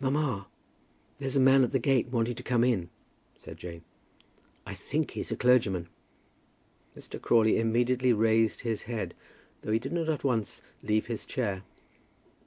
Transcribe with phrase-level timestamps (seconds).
[0.00, 0.46] "Mamma,
[1.18, 2.88] there's a man at the gate wanting to come in,"
[3.36, 3.82] said Jane.
[4.64, 5.90] "I think he's a clergyman."
[6.96, 7.20] Mr.
[7.20, 9.14] Crawley immediately raised his head,
[9.60, 11.62] though he did not at once leave his chair.